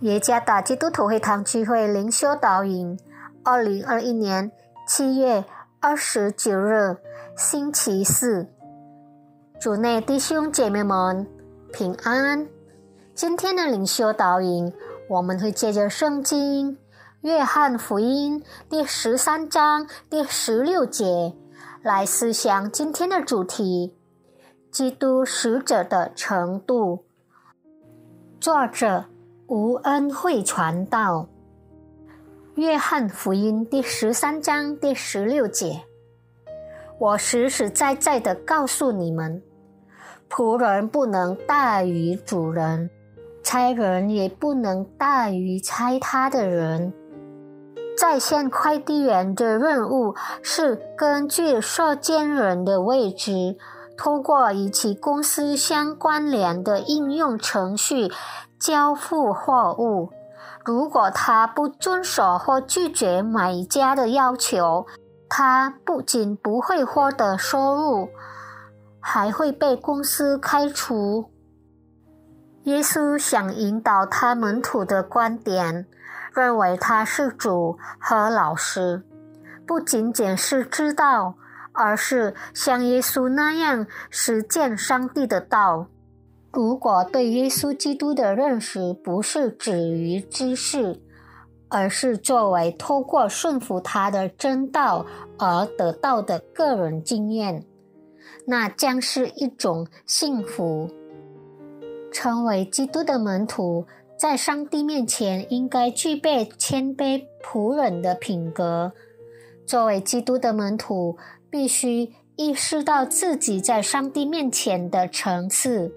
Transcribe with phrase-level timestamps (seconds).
[0.00, 2.98] 耶加达基督徒会堂聚会灵修导引，
[3.42, 4.52] 二零二一年
[4.86, 5.42] 七月
[5.80, 6.98] 二十九日，
[7.34, 8.46] 星期四。
[9.58, 11.26] 主内弟兄姐妹们
[11.72, 12.46] 平安。
[13.14, 14.70] 今天的灵修导引，
[15.08, 16.72] 我们会借着圣经
[17.22, 18.38] 《约翰福音》
[18.68, 21.32] 第十三章第十六节
[21.82, 23.96] 来思想今天的主题：
[24.70, 27.06] 基督使者的程度。
[28.38, 29.06] 作者。
[29.48, 31.28] 无恩惠传道，
[32.56, 35.82] 约翰福音第十三章第十六节：
[36.98, 39.40] 我实实在在的告诉你们，
[40.28, 42.90] 仆人不能大于主人，
[43.44, 46.92] 差人也不能大于差他的人。
[47.96, 53.56] 在线快递员的任务是根据收件人的位置，
[53.96, 58.12] 通过与其公司相关联的应用程序。
[58.58, 60.10] 交付货物，
[60.64, 64.86] 如果他不遵守或拒绝买家的要求，
[65.28, 68.08] 他不仅不会获得收入，
[68.98, 71.30] 还会被公司开除。
[72.64, 75.86] 耶稣想引导他门徒的观点，
[76.32, 79.04] 认为他是主和老师，
[79.66, 81.34] 不仅仅是知道，
[81.76, 85.86] 而是像耶稣那样实践上帝的道。
[86.52, 91.00] 如果对耶稣基督的认识不是止于知识，
[91.68, 95.04] 而是作为透过顺服他的真道
[95.38, 97.62] 而得到的个人经验，
[98.46, 100.90] 那将是一种幸福。
[102.10, 103.84] 成为基督的门徒，
[104.18, 108.92] 在上帝面前应该具备谦卑仆人的品格。
[109.66, 111.18] 作为基督的门徒，
[111.50, 115.92] 必须意识到自己在上帝面前的层次。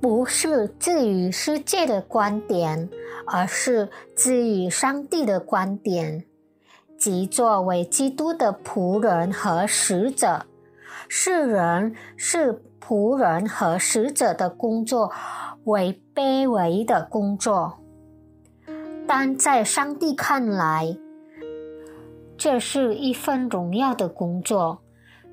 [0.00, 2.90] 不是基于世界的观点，
[3.26, 6.24] 而是基于上帝的观点。
[6.98, 10.46] 即作为基督的仆人和使者，
[11.08, 15.10] 世人是仆人和使者的工作
[15.64, 17.78] 为卑微的工作，
[19.06, 20.96] 但在上帝看来，
[22.36, 24.80] 这是一份荣耀的工作。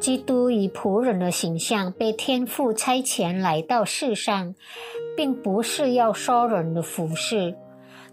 [0.00, 4.54] 基督以仆人的形象被天父差遣来到世上，
[5.16, 7.54] 并不是要收人的服侍，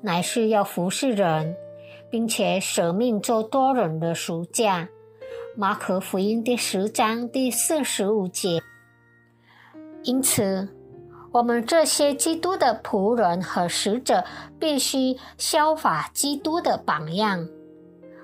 [0.01, 1.55] 乃是要服侍人，
[2.09, 4.89] 并且舍命做多人的赎价。
[5.55, 8.59] 马可福音第十章第四十五节。
[10.03, 10.67] 因此，
[11.31, 14.23] 我们这些基督的仆人和使者
[14.59, 17.47] 必须效法基督的榜样。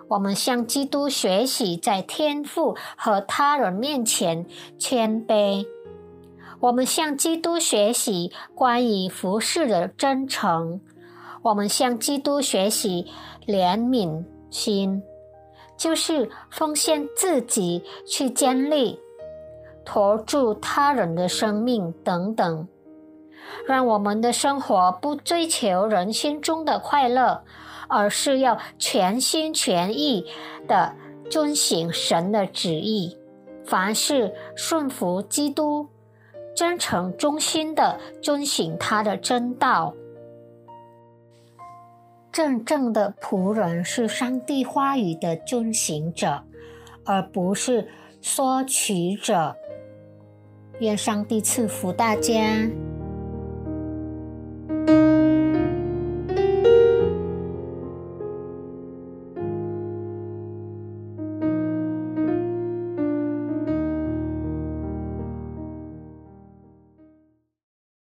[0.08, 4.46] 我们向基督学习，在天父和他人面前
[4.78, 5.66] 谦卑。
[6.60, 10.80] 我们向基督学习关于服侍的真诚。
[11.42, 13.08] 我们向基督学习
[13.46, 15.04] 怜悯心，
[15.78, 19.00] 就是奉献自己去建立、
[19.84, 22.68] 托住他人的生命等等。
[23.68, 27.44] 让我们的生活不追求人心中的快乐。
[27.88, 30.25] 而是要全心全意
[30.68, 30.94] 的
[31.29, 33.18] 遵行神的旨意，
[33.66, 35.88] 凡事顺服基督，
[36.56, 39.94] 真诚忠心的遵行他的真道。
[42.31, 46.44] 真正的仆人是上帝话语的遵行者，
[47.06, 47.88] 而不是
[48.22, 49.56] 索取者。
[50.79, 52.34] 愿上帝赐福大家。